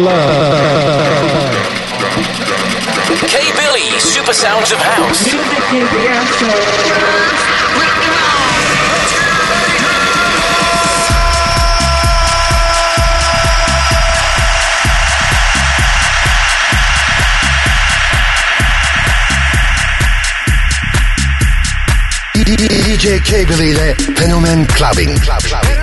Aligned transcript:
love. 0.00 1.54
K 3.28 3.52
Billy, 3.52 3.98
Super 3.98 4.32
Sounds 4.32 4.72
of 4.72 4.78
House. 4.78 5.28
DJ 22.44 23.20
K 23.22 23.44
Billy 23.44 23.70
ile 23.70 23.94
Fenomen 24.14 24.66
Clubbing. 24.66 25.18
Clubbing. 25.20 25.81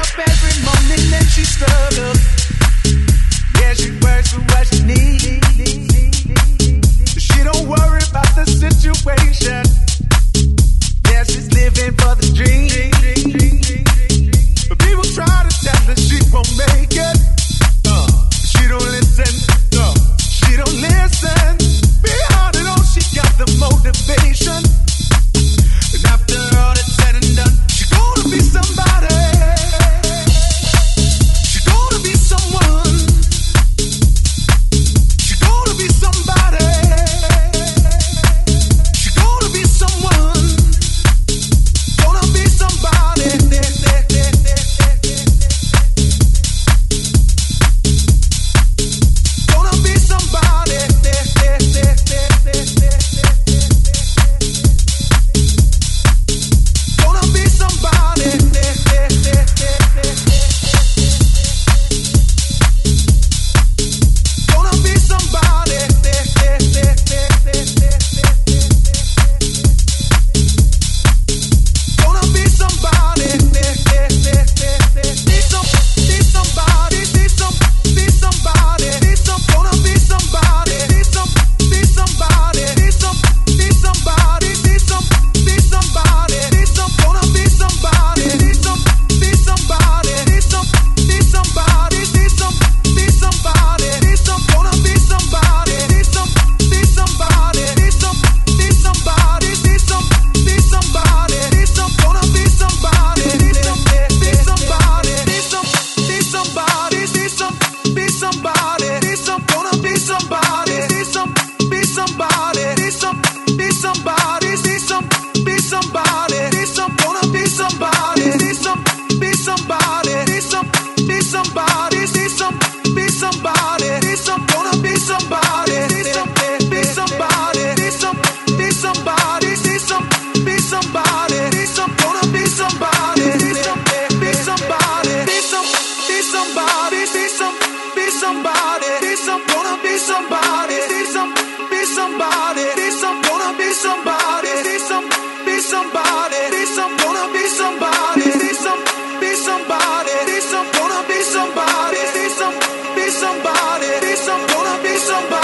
somebody. 154.99 155.38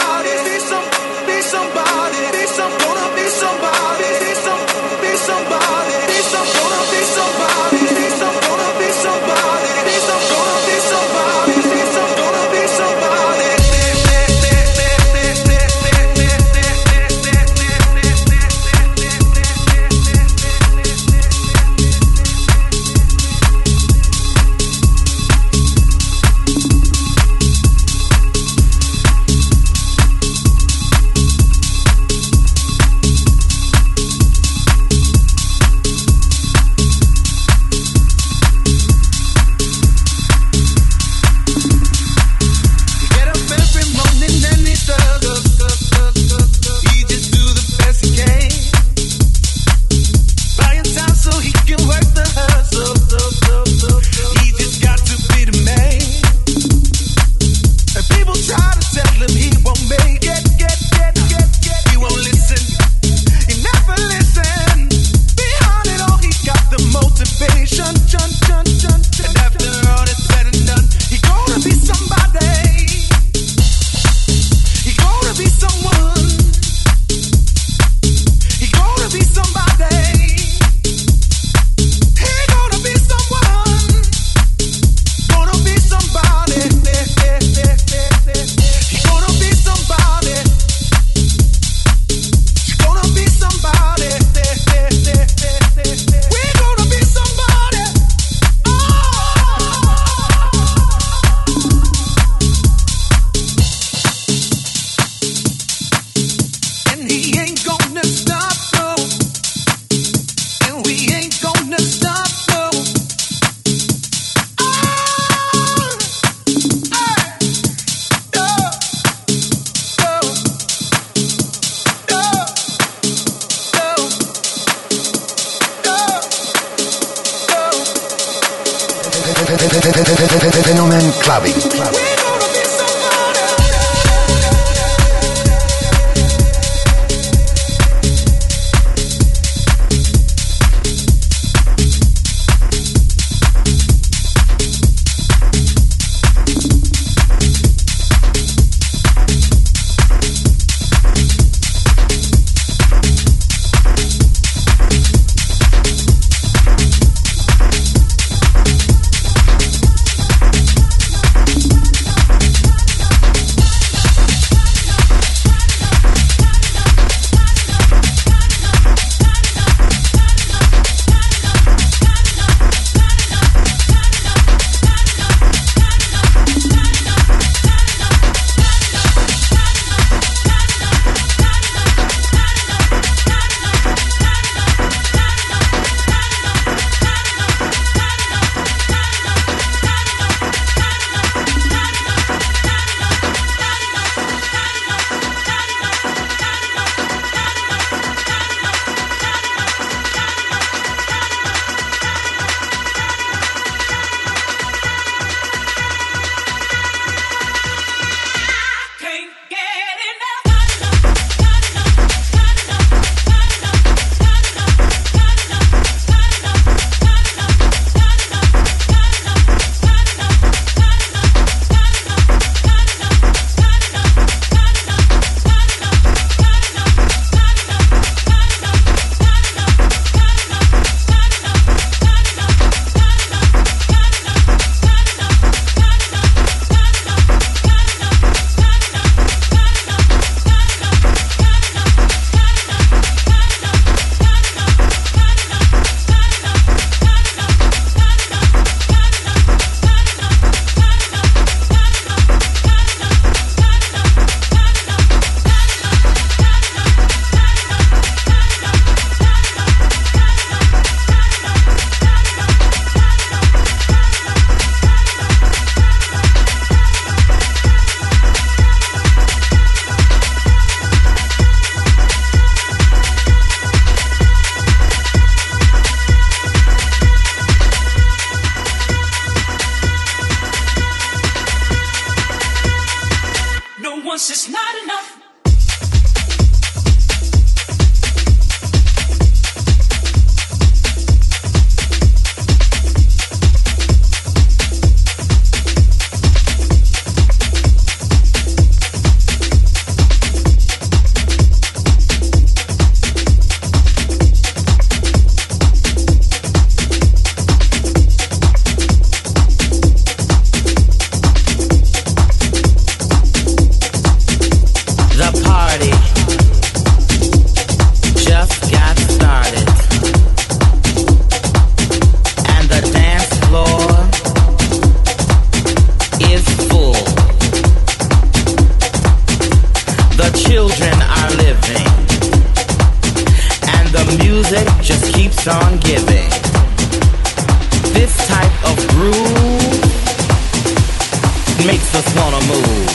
makes 341.65 341.95
us 341.95 342.15
wanna 342.15 342.39
move. 342.47 342.87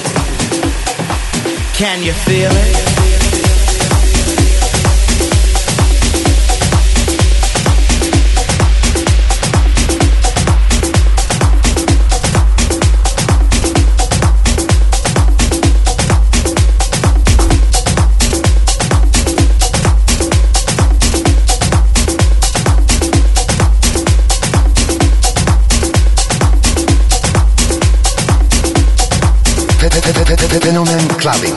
Can 1.75 2.03
you 2.03 2.13
feel 2.13 2.51
it? 2.53 3.10
Fenomen 30.71 31.09
clubbing. 31.19 31.55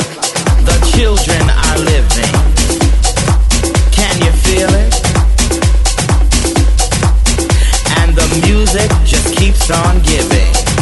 The 0.66 0.78
children 0.98 1.42
are 1.52 1.78
living. 1.78 2.34
Can 3.92 4.18
you 4.24 4.32
feel 4.42 4.70
it? 4.74 4.94
And 8.00 8.16
the 8.16 8.28
music 8.48 8.90
just 9.06 9.36
keeps 9.36 9.70
on 9.70 10.02
giving. 10.02 10.73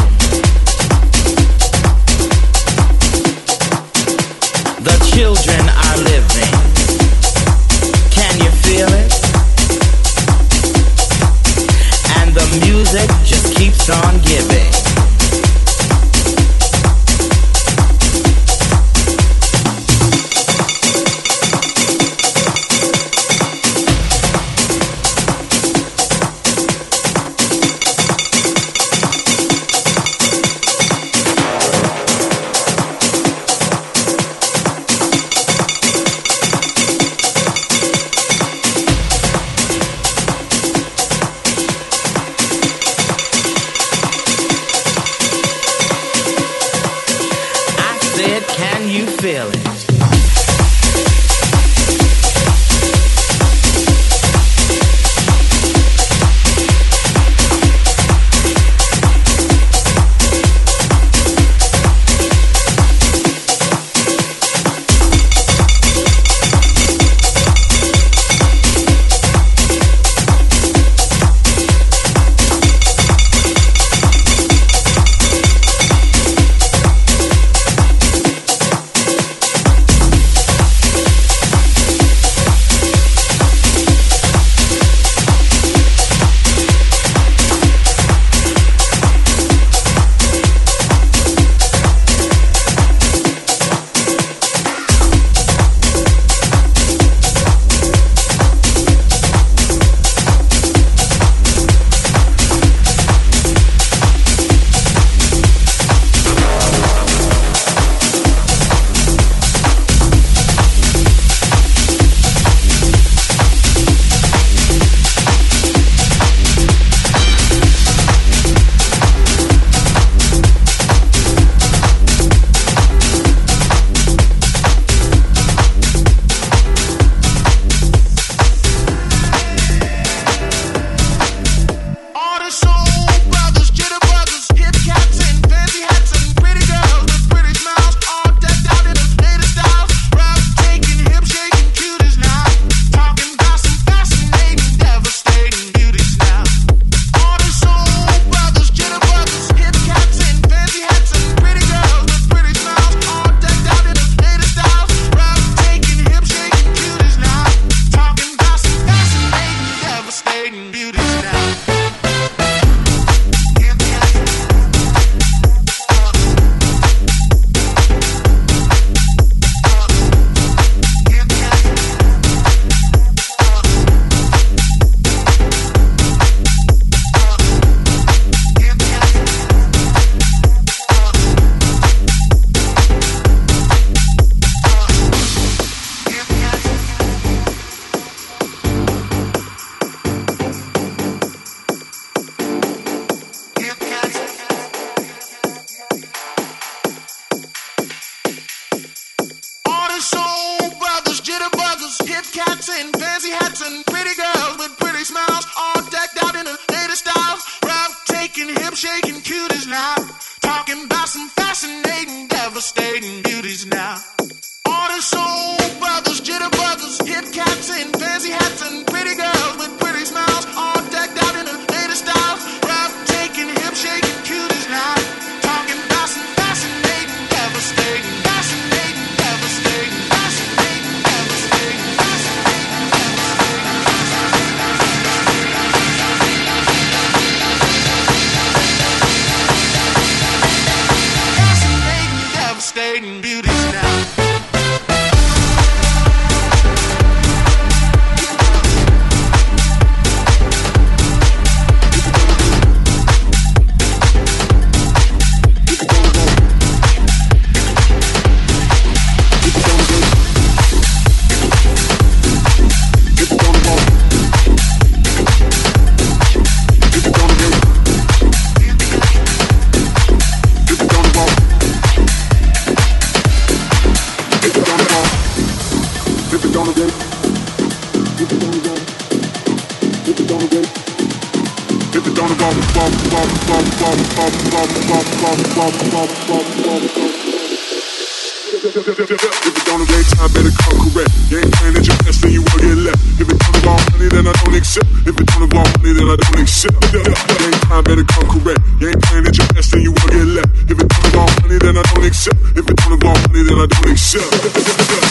accept. 302.12 302.36
If 302.52 302.68
it 302.68 302.76
don't 302.76 302.92
involve 302.92 303.16
money, 303.32 303.42
then 303.48 303.56
I 303.56 303.66
don't 303.66 303.88
accept. 303.88 304.28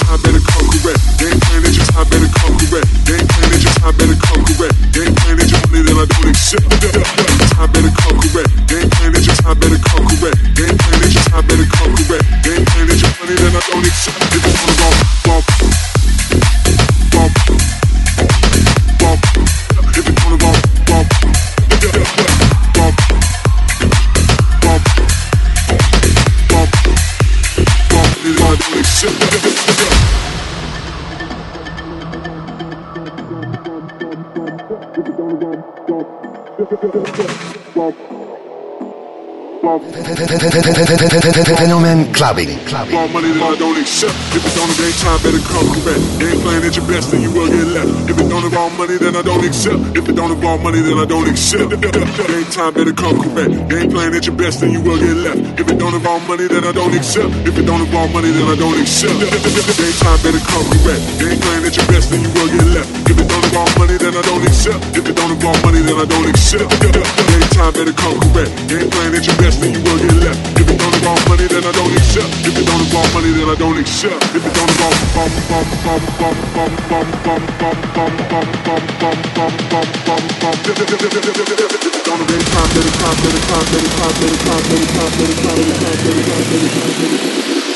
I 0.05 0.17
better 0.22 0.43
come 0.53 0.67
correct. 0.70 1.01
Game 1.17 1.39
plan 1.41 1.65
is 1.65 1.75
just 1.75 1.89
I 1.98 2.03
better 2.05 2.29
come 2.38 2.53
correct. 2.62 2.88
Game 3.10 3.25
plan 3.25 3.50
is 3.58 3.63
just 3.65 3.81
I 3.81 3.89
better 3.89 4.17
come 4.22 4.46
correct. 4.46 4.75
Game 4.93 5.13
plan 5.17 5.39
is 5.41 5.50
just 5.50 5.65
money, 5.72 5.81
then 5.81 5.98
I 5.98 6.05
don't 6.05 6.29
accept. 6.29 7.11
Fenomen 41.62 42.10
clubbing. 42.18 42.50
clubbing. 42.65 42.98
More 42.98 43.08
money 43.10 43.30
that 43.30 43.46
I 43.46 43.56
don't 43.62 43.77
accept. 43.77 44.18
If 44.34 44.41
it 44.41 44.53
don't 44.58 44.74
involve 44.74 44.98
time, 44.98 45.22
better 45.22 45.44
come 45.46 45.70
correct. 45.70 46.01
Ain't 46.18 46.41
playing 46.41 46.65
at 46.65 46.74
your 46.74 46.88
best, 46.89 47.12
then 47.13 47.22
you 47.22 47.30
will 47.30 47.46
get 47.46 47.70
left. 47.70 48.10
If 48.10 48.18
it 48.18 48.25
don't 48.25 48.41
involve 48.41 48.74
money, 48.77 48.98
then 48.98 49.13
I 49.15 49.22
don't 49.22 49.46
accept. 49.46 49.77
If 49.94 50.10
it 50.10 50.15
don't 50.18 50.32
involve 50.34 50.65
money, 50.65 50.82
then 50.82 50.98
I 50.98 51.06
don't 51.06 51.30
accept. 51.30 51.77
Game 51.77 52.50
time, 52.50 52.74
better 52.74 52.94
come 52.94 53.22
correct. 53.22 53.53
Ain't 53.70 53.94
playing 53.94 54.13
at 54.18 54.25
your 54.25 54.36
best, 54.36 54.62
then 54.62 54.74
you 54.74 54.82
will 54.82 54.98
get 54.98 55.13
left. 55.22 55.62
If 55.62 55.70
it 55.70 55.77
don't 55.77 55.94
involve 55.94 56.25
money, 56.27 56.48
then 56.50 56.65
I 56.65 56.72
don't 56.74 56.94
accept. 56.98 57.30
If 57.46 57.53
it 57.53 57.65
don't 57.70 57.86
involve 57.86 58.10
money, 58.18 58.34
then 58.34 58.50
I 58.50 58.58
don't 58.58 58.82
accept. 58.82 59.13
Game 59.13 59.94
time, 60.01 60.18
better 60.25 60.41
come 60.41 60.65
correct. 60.74 61.01
Ain't 61.22 61.38
playing 61.38 61.65
at 61.70 61.77
your 61.77 61.86
best, 61.86 62.10
then 62.10 62.25
you 62.25 62.32
will 62.34 62.50
get 62.50 62.65
left. 62.74 62.89
If 63.06 63.13
it 63.13 63.27
don't 63.30 63.46
involve 63.46 63.77
money, 63.77 63.98
then 64.01 64.18
I 64.18 64.24
don't 64.25 64.41
accept. 64.41 64.82
If 64.98 65.06
it 65.06 65.13
don't 65.13 65.30
involve 65.30 65.62
money, 65.62 65.86
then 65.86 66.01
I 66.01 66.06
don't 66.10 66.25
accept. 66.25 67.30
Game 67.41 67.50
time, 67.57 67.74
better 67.74 67.93
come 67.93 68.21
correct. 68.21 68.53
You 68.69 68.77
ain't 68.86 68.93
playing 68.93 69.17
at 69.17 69.25
your 69.25 69.33
best, 69.41 69.62
then 69.62 69.74
you 69.74 69.81
will 69.81 69.98
get 69.98 70.13
left. 70.21 70.38
If 70.62 70.69
it 70.69 70.77
don't 70.77 70.93
involve 70.93 71.25
money, 71.25 71.48
then 71.50 71.65
I 71.65 71.71
don't 71.74 71.89
accept. 71.89 72.29
If 72.45 72.53
it 72.53 72.65
don't 72.69 72.86
involve 72.86 73.10
money, 73.17 73.31
then 73.33 73.50
I 73.50 73.55
don't 73.57 73.77
accept. 73.81 74.21
If 74.38 74.45
it 74.45 74.53
don't 74.53 74.69
involve 74.69 75.01
bum 75.17 75.33
bum 75.50 75.65
bum 75.81 76.05
bum 76.21 76.38
bum 76.45 76.69
bum 76.86 77.07
bum 77.25 77.41
bum 77.41 77.74
bum 77.74 78.13
bum 78.21 78.45
bum 78.62 78.86
bum 79.01 79.17
bum 79.33 79.57
bum 79.74 79.89
bum 80.05 80.24
bum. 80.38 80.55
Don't 80.62 82.29
involve 82.29 82.51
time, 82.51 82.77
it's 82.77 82.93
time, 82.93 83.17
it's 83.21 83.41
time, 83.41 83.74
it's 83.74 83.98
time, 83.98 84.21
it's 84.21 84.45
time, 84.45 84.62
then 84.62 84.81
it's 84.81 84.91
time, 84.91 85.89
then 85.89 86.21
it's 86.45 86.77
time, 87.57 87.70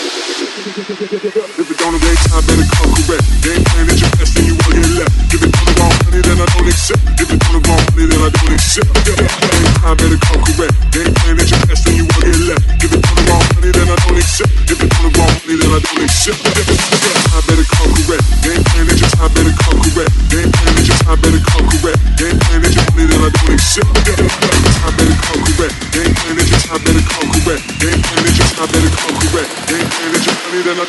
If 0.65 0.73
it 0.73 1.77
don't 1.77 1.93
involve 1.93 2.25
time, 2.25 2.41
it 2.57 2.65
come 2.73 2.89
correct. 2.97 3.21
Game 3.45 3.61
plan 3.69 3.85
at 3.85 4.01
your 4.01 4.09
best, 4.17 4.33
then 4.33 4.49
you 4.49 4.57
will 4.57 4.73
get 4.73 4.97
left. 4.97 5.13
If 5.29 5.45
it 5.45 5.53
don't 5.53 5.69
involve 5.69 5.93
money, 6.09 6.21
then 6.25 6.41
I 6.41 6.45
don't 6.49 6.65
accept. 6.65 7.05
If 7.21 7.29
it 7.29 7.37
don't 7.37 7.61
involve 7.61 7.85
money, 7.93 8.09
then 8.09 8.21
I 8.25 8.29
don't 8.33 8.49
accept. 8.49 8.89
Game 9.05 9.29
time, 9.77 9.93
better 9.93 10.17
come 10.25 10.41
correct. 10.41 10.73
Game 10.89 11.13
plan 11.13 11.37
at 11.37 11.45
your 11.53 11.61
best, 11.69 11.85
then 11.85 11.93
you 12.01 12.05
will 12.09 12.17
get 12.17 12.41
left. 12.49 12.65
If 12.81 12.89
it 12.89 12.97
don't 12.97 13.13
involve 13.13 13.45
money, 13.53 13.69
then 13.77 13.93
I 13.93 13.95
don't 14.09 14.17
accept. 14.17 14.53
If 14.65 14.81
it 14.81 14.89
don't 14.89 15.05
involve 15.05 15.37
money, 15.37 15.53
then 15.53 15.69
I 15.69 15.79
don't 15.85 16.01
accept. 16.01 16.41
Game 16.41 17.21
time, 17.29 17.45
better 17.45 17.67
come 17.69 17.91
correct. 17.93 18.25
Game 18.41 18.63
plan 18.65 18.89
at 18.89 18.97
your 18.97 19.11
time, 19.13 19.31
better 19.37 19.53
come 19.53 19.77
correct. 19.85 20.13
Game 20.33 20.49
plan 20.49 20.73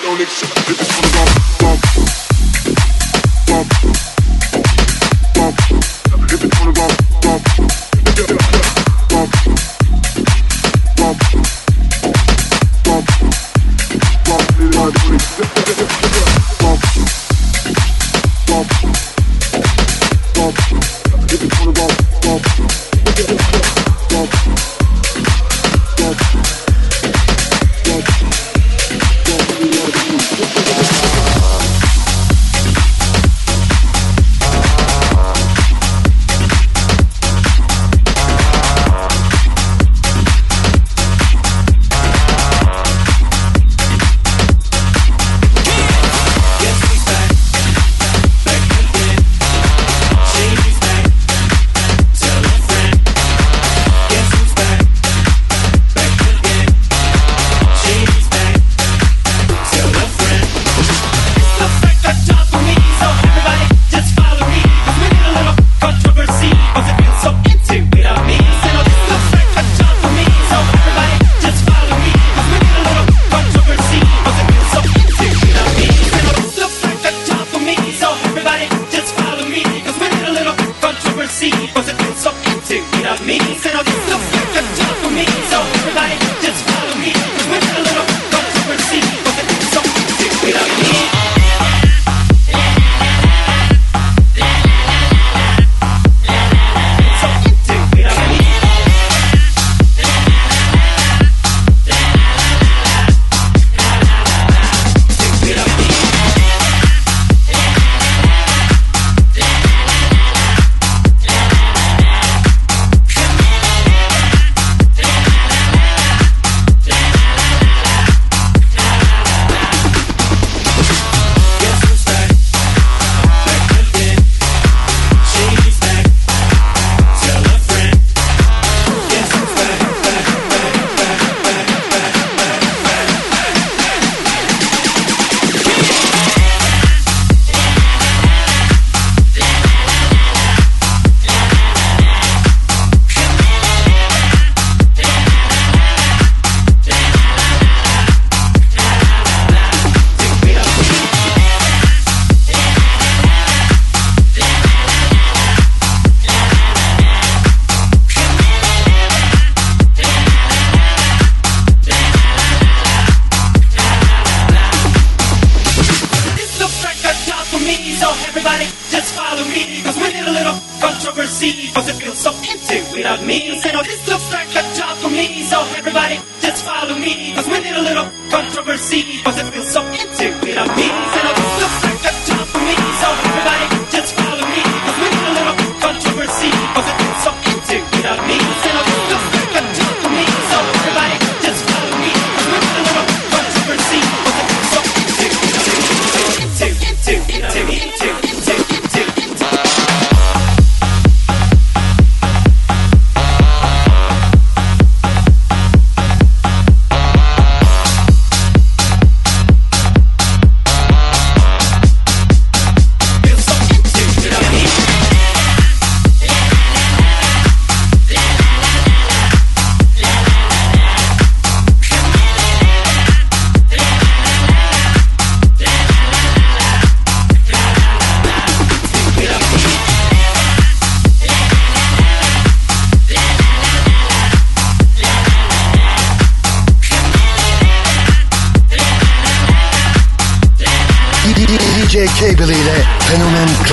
don't 0.02 0.20
accept. 0.20 0.70
If 0.70 0.95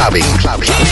clubbing. 0.03 0.37
clubbing. 0.37 0.82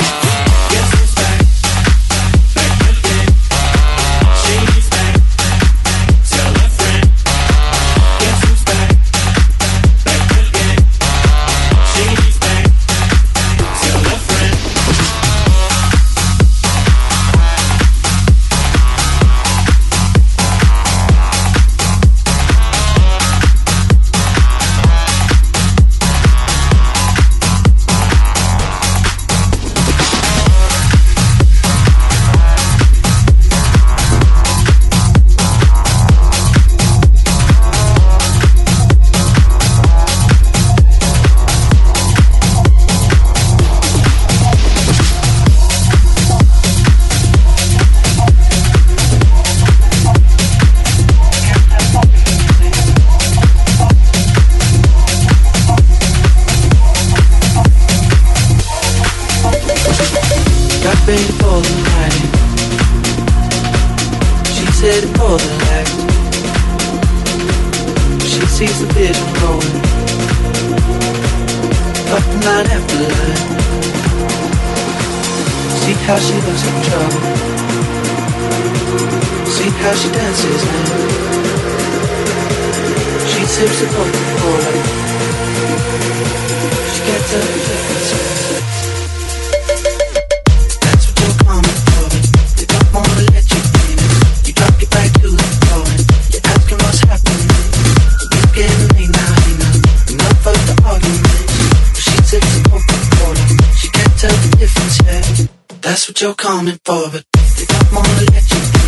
you're 106.22 106.36
coming 106.36 106.80
for, 106.86 107.10
but 107.10 107.26
they 107.34 107.66
I 107.68 107.96
wanna 107.96 108.32
let 108.32 108.52
you 108.52 108.81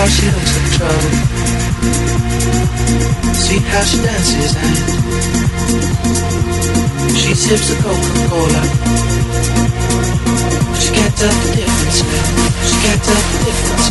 how 0.00 0.08
she 0.08 0.24
looks 0.32 0.56
in 0.56 0.64
trouble. 0.76 1.12
See 3.36 3.60
how 3.68 3.84
she 3.84 3.98
dances 4.00 4.56
and 4.56 4.76
she 7.14 7.34
sips 7.34 7.68
a 7.70 7.74
Coca-Cola. 7.82 8.62
But 10.70 10.80
she 10.80 10.90
can't 10.96 11.14
tell 11.20 11.34
the 11.42 11.48
difference 11.54 12.00
man. 12.08 12.24
She 12.64 12.76
can't 12.80 13.02
tell 13.04 13.20
the 13.20 13.38
difference. 13.44 13.90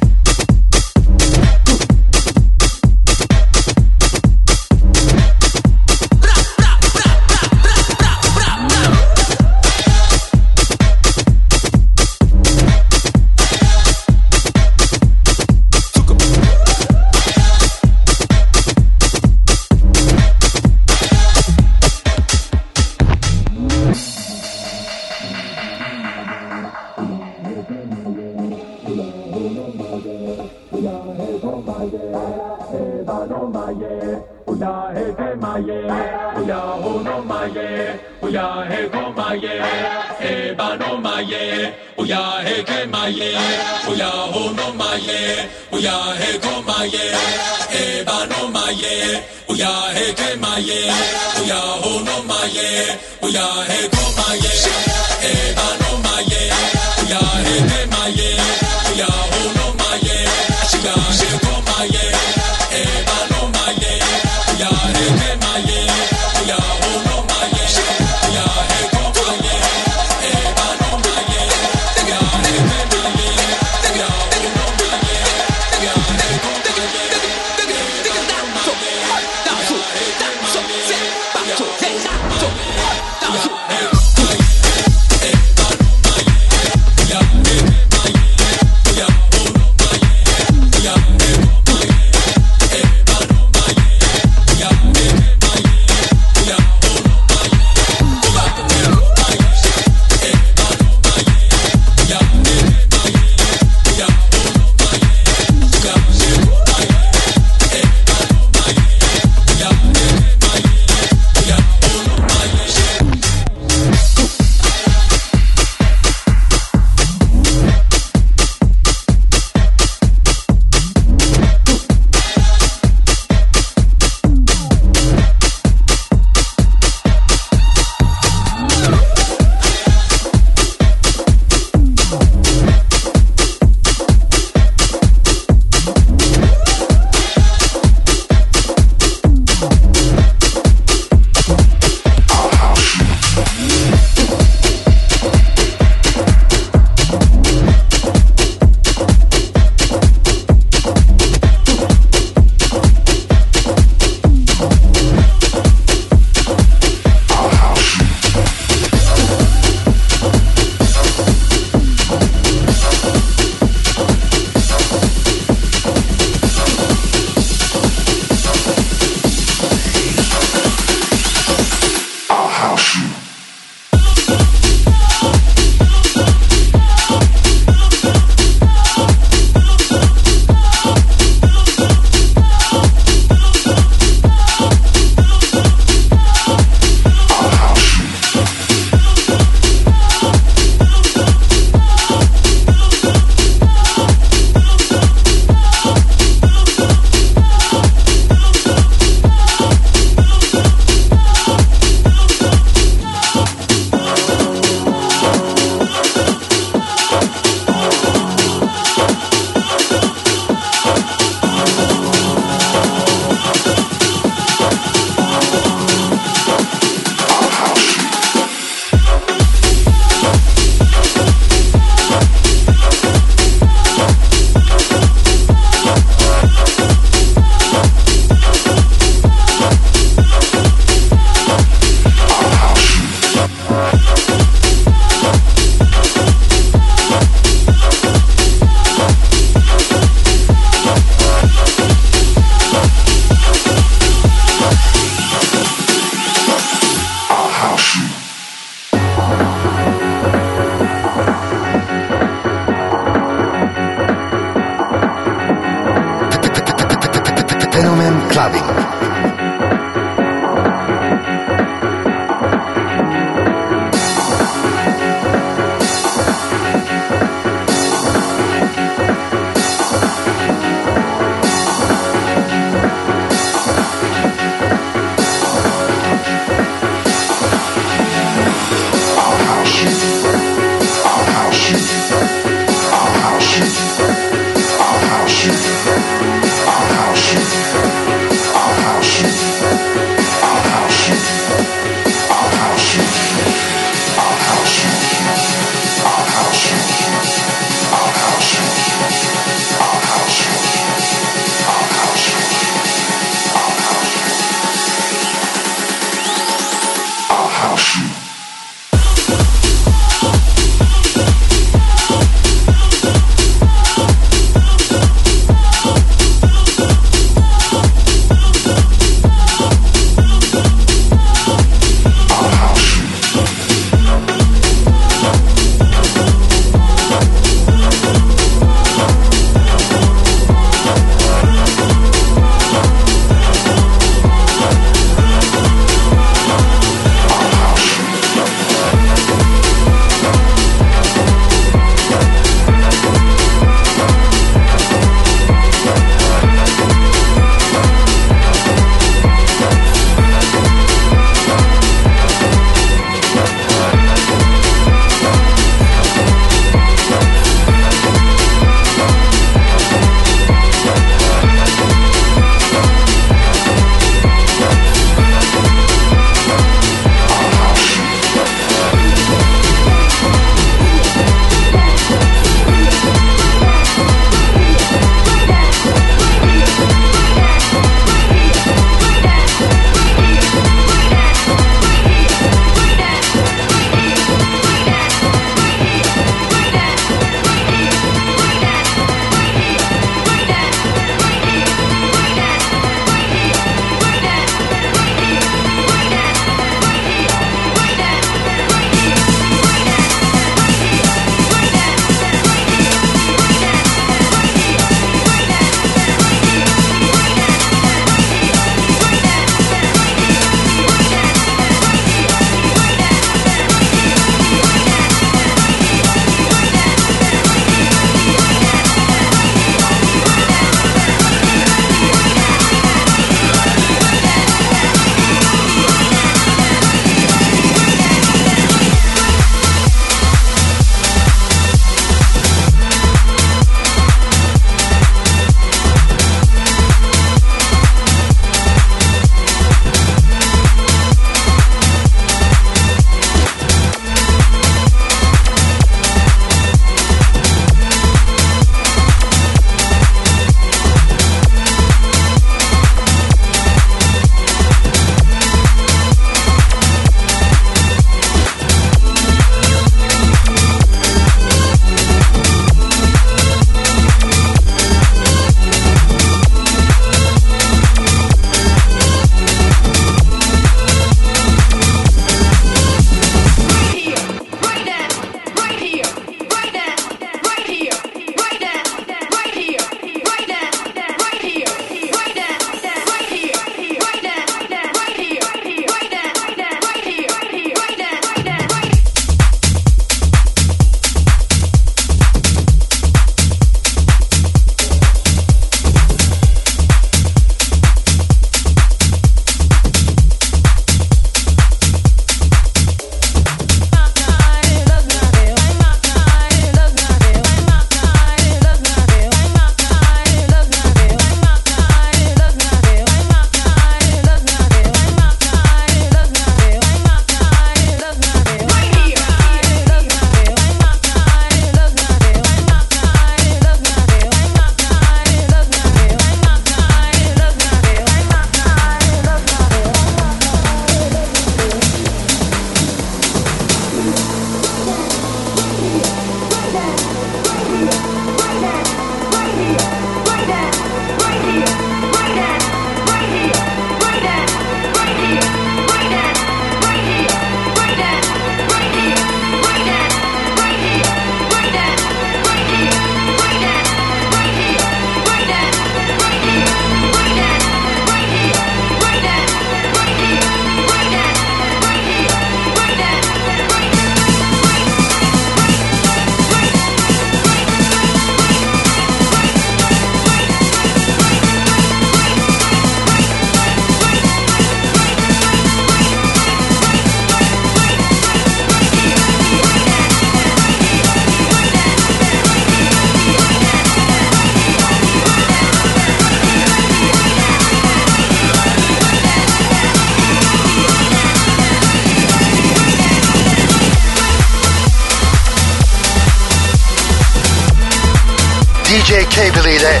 DJ 599.10 599.26
Cable 599.26 599.74
ile 599.74 600.00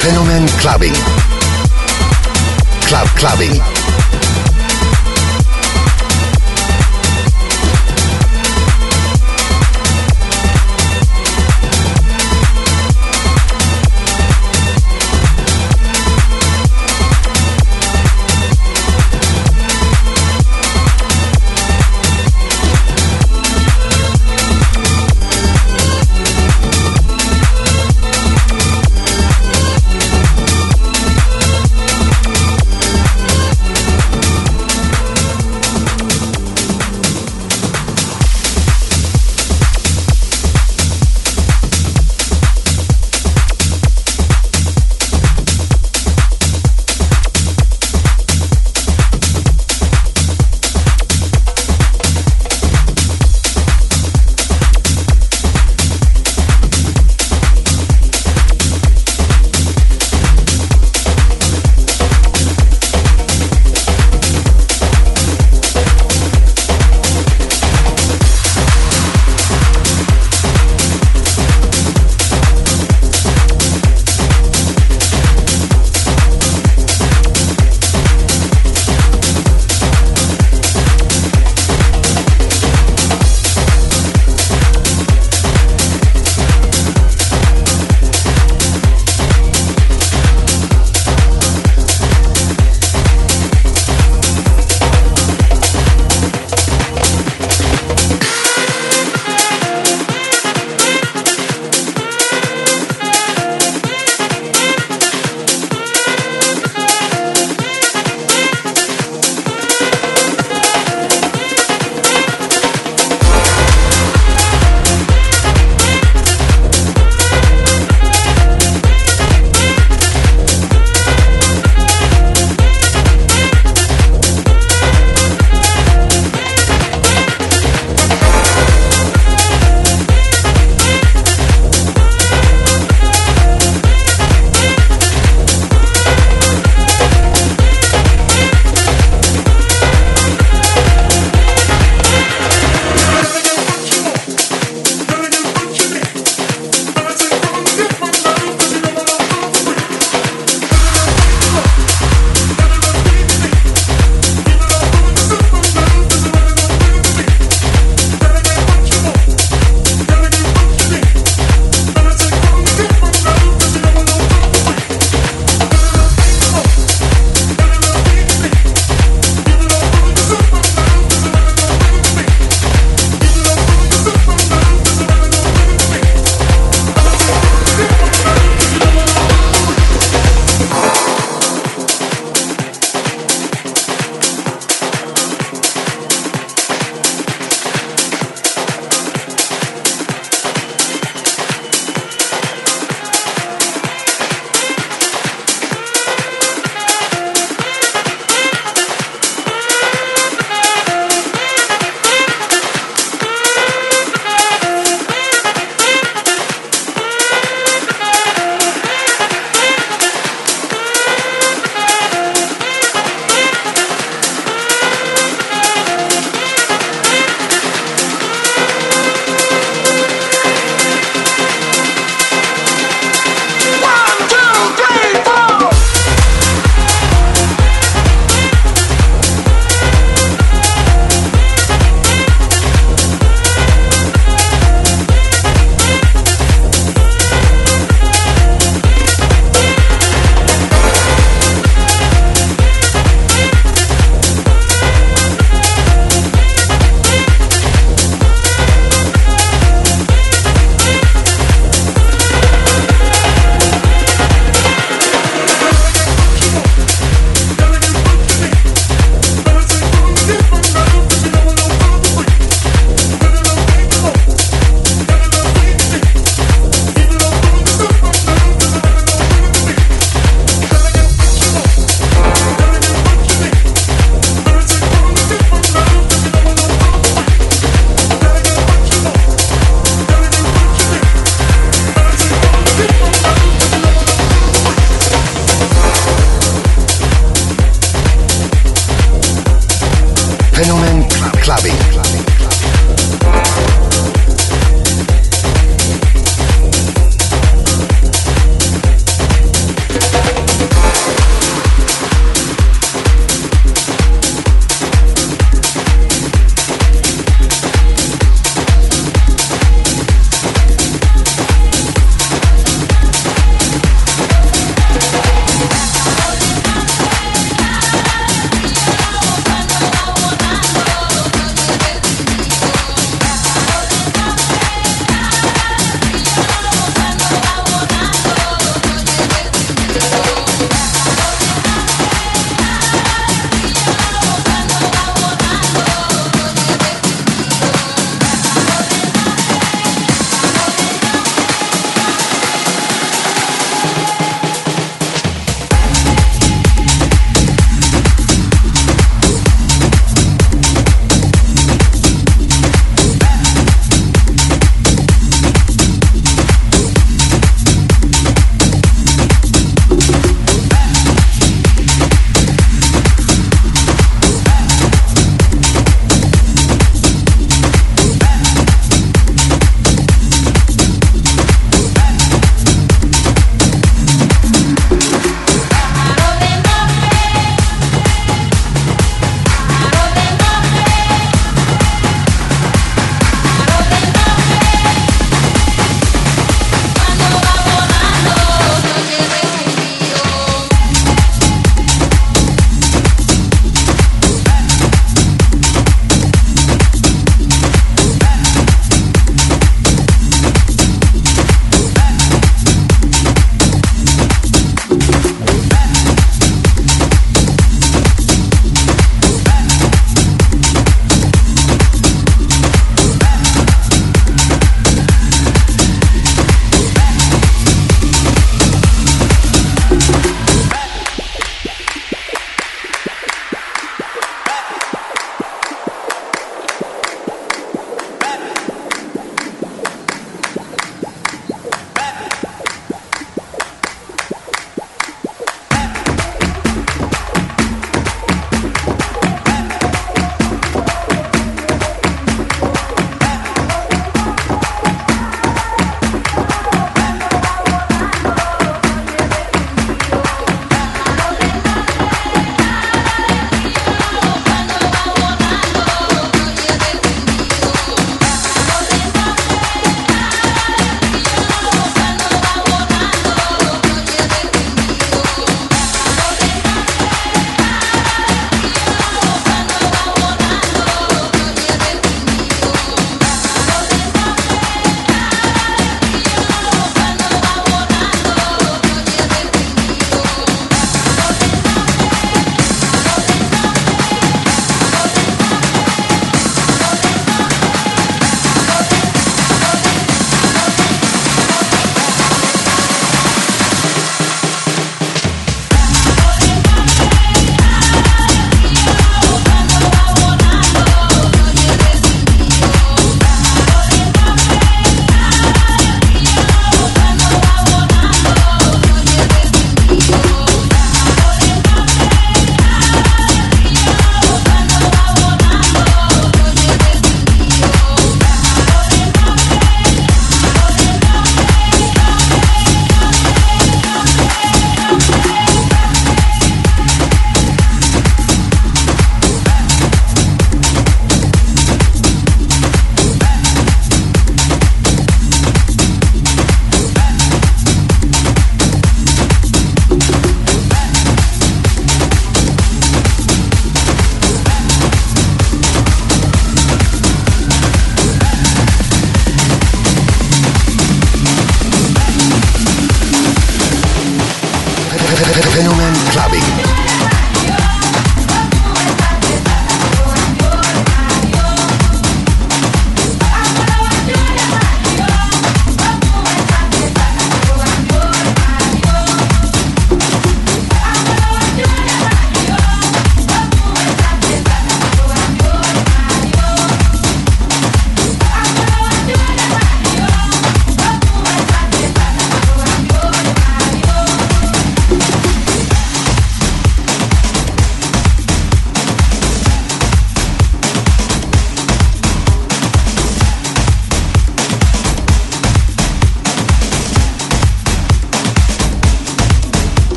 Fenomen 0.00 0.48
Clubbing. 0.60 0.94
Club 2.86 3.08
Clubbing. 3.16 3.77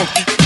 Go. 0.00 0.39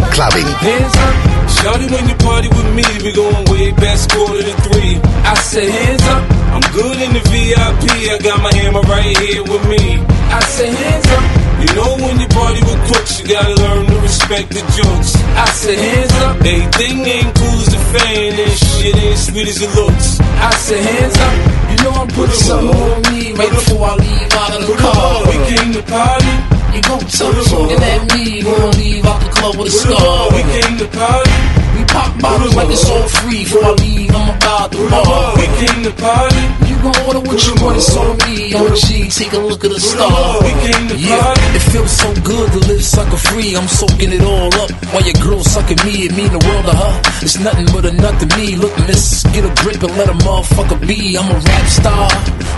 Club 0.00 0.32
clubbing. 0.32 0.48
Hands 0.48 0.96
up. 0.96 1.14
Shawty, 1.50 1.90
when 1.90 2.08
you 2.08 2.16
party 2.16 2.48
with 2.48 2.70
me, 2.74 2.84
we 3.04 3.12
going 3.12 3.44
way 3.50 3.72
past 3.72 4.10
quarter 4.10 4.42
to 4.42 4.54
three. 4.70 4.96
I 5.26 5.34
say 5.34 5.70
hands 5.70 6.02
up. 6.08 6.22
I'm 6.56 6.64
good 6.72 6.96
in 7.00 7.12
the 7.12 7.22
VIP. 7.28 7.84
I 8.08 8.18
got 8.22 8.40
my 8.42 8.52
hammer 8.54 8.80
right 8.82 9.16
here 9.18 9.42
with 9.42 9.64
me. 9.68 10.00
I 10.30 10.40
say 10.40 10.70
hands 10.70 11.06
up. 11.06 11.50
You 11.60 11.68
know 11.76 11.92
when 12.00 12.18
you 12.18 12.28
party 12.28 12.60
with 12.64 12.80
crooks, 12.88 13.20
you 13.20 13.28
gotta 13.28 13.54
learn 13.54 13.86
to 13.86 13.98
respect 14.00 14.48
the 14.48 14.60
jokes. 14.72 15.16
I 15.36 15.44
say 15.52 15.76
hands 15.76 16.12
up. 16.24 16.36
Everything 16.40 17.04
ain't 17.04 17.34
cool 17.36 17.60
as 17.60 17.74
a 17.74 17.82
fan, 17.92 18.32
and 18.40 18.52
shit 18.56 18.96
ain't 18.96 19.18
sweet 19.18 19.48
as 19.48 19.60
it 19.60 19.74
looks. 19.76 20.20
I 20.20 20.50
say 20.54 20.80
hands 20.80 21.16
up. 21.18 21.36
You 21.70 21.76
know 21.84 21.92
I'm 22.00 22.08
putting 22.08 22.34
something 22.34 22.74
on 22.74 23.02
me 23.12 23.32
right 23.34 23.50
before 23.50 23.84
I 23.84 23.94
leave 23.96 24.32
out 24.32 24.56
of 24.56 24.66
the 24.66 24.76
car. 24.80 25.26
We 25.28 25.36
came 25.52 25.72
to 25.74 25.82
party. 25.82 26.49
You 26.74 26.82
gon' 26.82 27.00
tell 27.00 27.34
us 27.34 27.52
looking 27.52 27.82
at 27.82 28.14
me, 28.14 28.24
we 28.24 28.42
gon' 28.42 28.70
leave 28.78 29.04
out 29.04 29.20
the 29.20 29.30
club 29.30 29.56
with 29.56 29.68
a 29.68 29.70
scar. 29.70 30.30
We 30.30 30.42
came 30.54 30.78
to 30.78 30.86
party. 30.96 31.30
We 31.76 31.84
pop 31.84 32.20
bottles 32.20 32.54
like 32.54 32.70
it's 32.70 32.88
all 32.88 33.08
free. 33.08 33.44
Before 33.44 33.64
I 33.64 33.72
leave, 33.72 34.14
I'm 34.14 34.36
about 34.36 34.70
the 34.70 34.88
bar. 34.88 35.34
We 35.36 35.46
came 35.58 35.82
to 35.82 35.92
party. 36.00 36.69
Gon' 36.80 36.96
order 37.04 37.20
what 37.20 37.36
you 37.44 37.54
want, 37.60 37.76
it's 37.76 37.94
on 37.94 38.16
me. 38.24 38.54
OG, 38.56 39.12
take 39.12 39.32
a 39.34 39.38
look 39.38 39.64
at 39.64 39.70
the 39.70 39.80
star. 39.80 40.40
We 40.40 40.48
came 40.64 40.88
to 40.88 40.96
party. 40.96 41.40
It 41.52 41.64
feels 41.68 41.92
so 41.92 42.08
good 42.24 42.48
to 42.52 42.60
live 42.72 42.82
sucker 42.82 43.20
free. 43.20 43.54
I'm 43.54 43.68
soaking 43.68 44.12
it 44.12 44.22
all 44.22 44.48
up 44.64 44.72
while 44.88 45.04
your 45.04 45.18
girl 45.20 45.44
sucking 45.44 45.76
me. 45.84 46.08
It 46.08 46.16
mean 46.16 46.32
the 46.32 46.40
world 46.40 46.64
to 46.64 46.72
her. 46.72 46.94
It's 47.20 47.38
nothing 47.38 47.66
but 47.68 47.84
a 47.84 47.92
nut 47.92 48.16
to 48.20 48.26
me. 48.36 48.56
Look, 48.56 48.72
miss, 48.88 49.24
get 49.28 49.44
a 49.44 49.52
grip 49.60 49.82
and 49.82 49.92
let 50.00 50.08
a 50.08 50.16
motherfucker 50.24 50.80
be. 50.88 51.18
I'm 51.18 51.28
a 51.28 51.38
rap 51.38 51.66
star. 51.68 52.08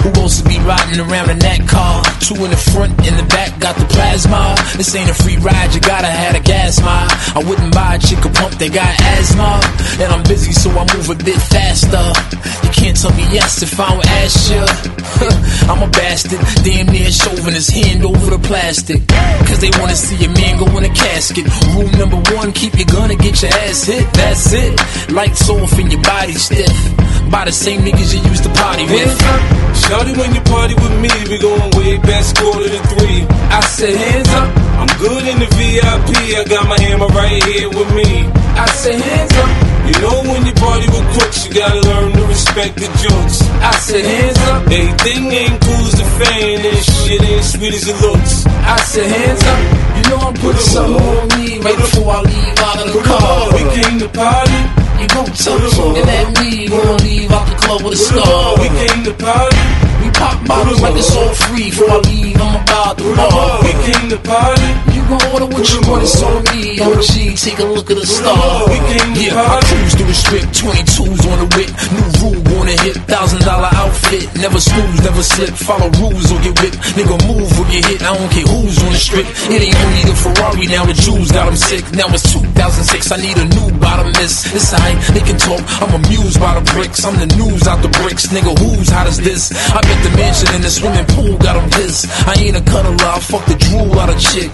Who 0.07 0.11
wants 0.19 0.43
to 0.43 0.49
be 0.49 0.59
riding 0.67 0.99
around 0.99 1.31
in 1.31 1.39
that 1.41 1.67
car? 1.67 2.03
Two 2.19 2.35
in 2.43 2.51
the 2.51 2.59
front, 2.59 2.91
in 3.07 3.15
the 3.19 3.27
back, 3.27 3.59
got 3.59 3.75
the 3.77 3.87
plasma. 3.87 4.55
This 4.77 4.95
ain't 4.95 5.11
a 5.11 5.15
free 5.15 5.37
ride, 5.39 5.75
you 5.75 5.81
gotta 5.81 6.11
have 6.11 6.35
a 6.35 6.43
gas 6.43 6.83
mile. 6.83 7.07
I 7.39 7.43
wouldn't 7.47 7.75
buy 7.75 7.95
a 7.95 7.99
chick 7.99 8.19
a 8.25 8.31
pump 8.31 8.55
that 8.59 8.71
got 8.75 8.91
asthma. 9.15 9.63
And 10.03 10.13
I'm 10.13 10.23
busy, 10.27 10.51
so 10.51 10.71
I 10.71 10.87
move 10.95 11.11
a 11.11 11.15
bit 11.15 11.39
faster. 11.39 12.03
You 12.67 12.71
can't 12.75 12.99
tell 12.99 13.15
me 13.15 13.23
yes 13.31 13.63
if 13.63 13.79
I 13.79 13.95
don't 13.95 14.12
I'm 15.71 15.83
a 15.83 15.91
bastard, 15.91 16.41
damn 16.65 16.87
near 16.87 17.11
shoving 17.11 17.55
his 17.55 17.69
hand 17.69 18.05
over 18.05 18.31
the 18.31 18.39
plastic. 18.39 19.07
Cause 19.47 19.61
they 19.61 19.71
wanna 19.79 19.95
see 19.95 20.25
a 20.25 20.29
man 20.29 20.59
go 20.59 20.67
in 20.79 20.85
a 20.85 20.95
casket. 20.95 21.47
Rule 21.75 21.91
number 21.99 22.21
one, 22.35 22.53
keep 22.53 22.75
your 22.75 22.87
gun 22.87 23.11
and 23.11 23.21
get 23.21 23.43
your 23.43 23.53
ass 23.65 23.85
hit. 23.85 24.05
That's 24.13 24.53
it. 24.53 24.75
Lights 25.11 25.49
off 25.49 25.79
and 25.79 25.93
your 25.93 26.03
body 26.03 26.35
stiff. 26.35 26.73
By 27.31 27.45
the 27.47 27.53
same 27.53 27.81
niggas 27.83 28.15
you 28.15 28.21
used 28.29 28.45
to 28.45 28.53
party 28.61 28.85
with. 28.85 29.15
Shawty, 29.87 30.17
when 30.19 30.35
you 30.35 30.41
party 30.43 30.75
with 30.75 30.95
me, 31.01 31.11
we 31.31 31.39
going 31.39 31.71
way 31.79 31.99
past 31.99 32.37
quarter 32.37 32.69
to 32.69 32.83
three. 32.95 33.23
I 33.49 33.61
say 33.61 33.97
hands 33.97 34.29
up. 34.29 34.49
I'm 34.83 34.91
good 34.99 35.25
in 35.27 35.39
the 35.39 35.49
VIP. 35.57 36.11
I 36.37 36.45
got 36.49 36.69
my 36.69 36.79
hammer 36.81 37.09
right 37.09 37.43
here 37.45 37.69
with 37.69 37.91
me. 37.95 38.27
I 38.59 38.67
say 38.67 39.01
hands 39.01 39.33
up. 39.35 39.72
You 39.87 39.95
know 39.99 40.23
when 40.31 40.47
you 40.47 40.55
party 40.55 40.87
with 40.87 41.07
crooks, 41.15 41.47
you 41.47 41.55
gotta 41.55 41.81
learn 41.83 42.13
to 42.13 42.25
respect 42.27 42.77
the 42.77 42.87
jokes. 43.03 43.43
I 43.59 43.73
said 43.83 44.05
hands 44.05 44.39
up. 44.51 44.63
Everything 44.71 45.33
ain't 45.33 45.61
cool 45.61 45.85
as 45.91 45.97
the 45.99 46.09
fan, 46.23 46.63
and 46.63 46.83
shit 46.83 47.23
ain't 47.23 47.45
sweet 47.45 47.75
as 47.75 47.89
it 47.89 47.99
looks. 48.01 48.47
I 48.47 48.77
said 48.83 49.11
hands 49.11 49.43
up. 49.43 49.61
You 49.97 50.03
know 50.11 50.19
I'm 50.29 50.35
putting 50.35 50.63
something 50.63 51.03
on 51.03 51.29
me 51.35 51.59
right 51.59 51.77
before 51.77 52.15
I 52.15 52.21
leave 52.23 52.59
out 52.63 52.79
of 52.79 52.93
the 52.95 53.03
car. 53.03 53.51
We 53.55 53.63
came 53.75 53.99
to 53.99 54.09
party. 54.09 54.83
You 55.03 55.09
gon' 55.09 55.27
us 55.31 55.49
looking 55.49 56.07
at 56.07 56.29
me, 56.39 56.71
we 56.71 56.79
gon' 56.79 57.03
leave 57.03 57.33
out 57.33 57.49
the 57.51 57.57
club 57.59 57.83
with 57.83 57.95
a 57.95 57.97
star. 57.97 58.55
We 58.63 58.69
came 58.71 59.03
to 59.03 59.15
party. 59.19 59.63
We 59.99 60.11
pop 60.15 60.47
bottles 60.47 60.81
like 60.81 60.95
it's 60.95 61.11
all 61.11 61.35
free. 61.35 61.71
Before 61.71 61.91
I 61.91 61.99
leave, 62.07 62.39
I'm 62.39 62.63
about 62.63 62.97
the 62.99 63.11
bar. 63.19 63.63
We 63.67 63.73
came 63.83 64.09
to 64.11 64.19
party. 64.23 64.92
Gon' 65.13 65.29
order 65.29 65.45
what 65.45 65.69
you 65.69 65.81
want, 65.93 66.01
it's 66.09 66.25
on 66.25 66.41
me. 66.57 66.81
OG, 66.81 67.37
take 67.37 67.61
a 67.61 67.69
look 67.69 67.93
at 67.93 68.01
the 68.01 68.09
star. 68.09 68.65
We 68.65 68.81
came 68.89 69.13
to 69.13 69.21
yeah, 69.21 69.37
I 69.37 69.61
cruise 69.61 69.93
through 69.93 70.09
the 70.09 70.17
strip, 70.17 70.49
22s 70.57 71.21
on 71.29 71.37
the 71.37 71.49
whip. 71.53 71.69
New 71.93 72.09
rule 72.25 72.41
on 72.57 72.65
the 72.65 72.77
hip, 72.81 72.97
thousand 73.05 73.45
dollar 73.45 73.69
outfit. 73.77 74.25
Never 74.41 74.57
snooze, 74.57 75.05
never 75.05 75.21
slip. 75.21 75.53
Follow 75.53 75.93
rules 76.01 76.33
or 76.33 76.41
get 76.41 76.57
whipped. 76.65 76.81
Nigga, 76.97 77.13
move 77.29 77.45
or 77.61 77.69
get 77.69 77.85
hit. 77.93 78.01
I 78.01 78.17
don't 78.17 78.33
care 78.33 78.49
who's 78.57 78.81
on 78.81 78.89
the 78.89 78.97
strip. 78.97 79.29
It 79.53 79.61
ain't 79.61 79.77
only 79.85 80.03
the 80.09 80.17
Ferrari, 80.17 80.65
now 80.73 80.89
the 80.89 80.97
Jews 80.97 81.29
got 81.29 81.45
him 81.53 81.61
sick. 81.61 81.85
Now 81.93 82.09
it's 82.09 82.25
2006, 82.33 83.13
I 83.13 83.21
need 83.21 83.37
a 83.37 83.45
new 83.53 83.69
bottomless. 83.85 84.49
It's 84.57 84.73
alright, 84.73 84.97
they 85.13 85.21
can 85.21 85.37
talk. 85.37 85.61
I'm 85.85 85.93
amused 85.93 86.41
by 86.41 86.57
the 86.57 86.65
bricks. 86.73 87.05
I'm 87.05 87.21
the 87.21 87.29
news 87.37 87.69
out 87.69 87.85
the 87.85 87.93
bricks. 88.01 88.33
Nigga, 88.33 88.57
who's 88.65 88.89
hot 88.89 89.05
as 89.05 89.21
this? 89.21 89.53
I 89.77 89.85
bet 89.85 90.01
the 90.09 90.13
mansion 90.17 90.49
in 90.57 90.65
the 90.65 90.73
swimming 90.73 91.05
pool 91.13 91.37
got 91.37 91.61
him 91.61 91.69
pissed. 91.69 92.09
I 92.25 92.33
ain't 92.41 92.57
a 92.57 92.65
cuddler, 92.65 92.97
I 92.97 93.21
fuck 93.21 93.45
the 93.45 93.61
drool 93.61 93.93
out 94.01 94.09
of 94.09 94.17
chick. 94.17 94.49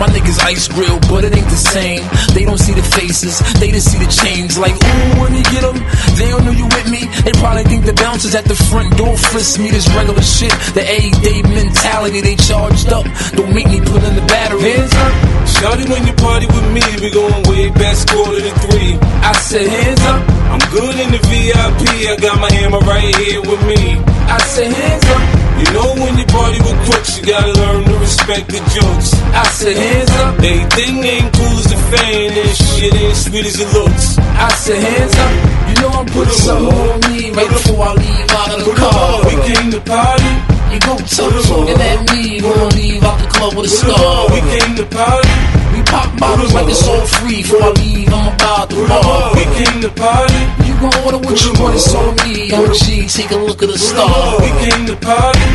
My 0.00 0.08
niggas 0.08 0.40
ice 0.40 0.66
grill, 0.66 0.98
but 1.12 1.28
it 1.28 1.36
ain't 1.36 1.44
the 1.52 1.60
same. 1.60 2.00
They 2.32 2.48
don't 2.48 2.56
see 2.56 2.72
the 2.72 2.80
faces, 2.80 3.36
they 3.60 3.68
just 3.70 3.92
see 3.92 4.00
the 4.00 4.08
chains. 4.08 4.56
Like, 4.56 4.72
ooh, 4.72 5.20
when 5.20 5.36
you 5.36 5.44
get 5.52 5.60
them, 5.60 5.76
they 6.16 6.32
don't 6.32 6.40
know 6.40 6.56
you 6.56 6.64
with 6.64 6.88
me. 6.88 7.04
They 7.20 7.36
probably 7.36 7.64
think 7.68 7.84
the 7.84 7.92
bouncers 7.92 8.34
at 8.34 8.48
the 8.48 8.56
front 8.56 8.96
door 8.96 9.12
frisk 9.16 9.60
me 9.60 9.68
this 9.68 9.84
regular 9.92 10.24
shit. 10.24 10.56
The 10.72 10.80
A-day 10.80 11.42
mentality, 11.44 12.24
they 12.24 12.36
charged 12.36 12.88
up. 12.88 13.04
Don't 13.36 13.52
make 13.52 13.68
me 13.68 13.84
put 13.84 14.00
in 14.00 14.16
the 14.16 14.24
battery. 14.24 14.72
Hands 14.72 14.94
up. 15.04 15.12
Shawty, 15.60 15.84
when 15.92 16.06
you 16.08 16.14
party 16.16 16.48
with 16.48 16.68
me, 16.72 16.80
we 17.04 17.12
going 17.12 17.44
way 17.44 17.68
back, 17.68 17.92
quarter 18.08 18.40
to 18.40 18.52
three. 18.72 18.96
I 19.20 19.36
said, 19.36 19.68
hands 19.68 20.00
up. 20.08 20.24
I'm 20.48 20.64
good 20.72 20.96
in 20.96 21.12
the 21.12 21.20
VIP, 21.28 22.08
I 22.08 22.16
got 22.16 22.40
my 22.40 22.50
hammer 22.50 22.80
right 22.88 23.14
here 23.20 23.42
with 23.44 23.62
me. 23.68 24.00
I 24.30 24.38
said, 24.38 24.70
hands 24.72 25.04
up. 25.10 25.22
You 25.58 25.66
know 25.74 25.90
when 25.98 26.16
you 26.16 26.24
party 26.26 26.58
with 26.62 26.78
crooks, 26.86 27.18
you 27.18 27.26
gotta 27.26 27.52
learn 27.52 27.84
to 27.84 27.94
respect 27.98 28.46
the 28.48 28.62
jokes. 28.70 29.12
I 29.34 29.44
said, 29.50 29.76
hands 29.76 30.10
up. 30.22 30.38
Everything 30.38 31.02
ain't 31.02 31.34
cool 31.34 31.56
as 31.58 31.70
a 31.72 31.80
fan, 31.90 32.30
and 32.30 32.54
shit 32.56 32.94
ain't 32.94 33.16
sweet 33.16 33.44
as 33.44 33.58
it 33.58 33.70
looks. 33.74 34.18
I 34.18 34.48
said, 34.54 34.78
hands 34.78 35.14
up. 35.18 35.32
You 35.68 35.74
know 35.82 35.90
I'm 35.98 36.06
putting 36.06 36.32
some 36.32 36.66
on 36.66 37.00
me 37.10 37.30
right 37.34 37.50
before 37.50 37.82
I 37.82 37.92
leave 37.98 38.30
out 38.30 38.50
of 38.54 38.64
the 38.64 38.74
car. 38.78 39.26
We 39.26 39.34
came 39.50 39.70
to 39.74 39.80
party. 39.82 40.32
You 40.70 40.78
gon' 40.78 41.02
tell 41.02 41.34
us 41.34 41.50
looking 41.50 41.80
at 41.82 41.98
me, 42.14 42.38
gon' 42.40 42.70
leave 42.78 43.02
out 43.02 43.18
the 43.18 43.26
club 43.26 43.54
with 43.54 43.66
a 43.66 43.68
scar. 43.68 44.30
We 44.30 44.40
came 44.54 44.76
to 44.76 44.86
party. 44.86 45.59
Pop 45.90 46.08
bottles 46.18 46.54
like 46.54 46.68
it's 46.68 46.86
all 46.86 47.04
free. 47.18 47.42
Before 47.42 47.62
I 47.62 47.70
leave, 47.82 48.12
I'm 48.12 48.32
about 48.34 48.70
the 48.70 48.86
bar. 48.88 49.34
We 49.34 49.44
came 49.58 49.80
to 49.82 49.90
party. 49.90 50.42
You 50.66 50.74
gon' 50.78 50.94
order 51.04 51.18
what 51.18 51.36
you 51.44 51.52
want, 51.60 51.74
it's 51.74 51.92
on 51.94 52.14
me. 52.22 52.50
OG, 52.52 53.08
take 53.08 53.32
a 53.32 53.36
look 53.36 53.62
at 53.62 53.68
the 53.68 53.78
star. 53.78 54.40
We 54.40 54.50
came 54.62 54.86
to 54.86 54.96
party. 54.96 55.50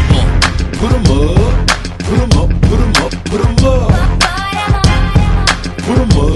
Put 0.79 0.91
'em 0.91 1.07
up. 1.07 1.65
Put 2.05 2.19
'em 2.19 2.33
up, 2.41 2.49
put 2.67 2.79
'em 2.83 2.93
up, 3.03 3.11
put 3.29 3.41
'em 3.41 3.65
up, 3.65 3.91
put 5.85 5.97
'em 5.97 6.19
up. 6.19 6.34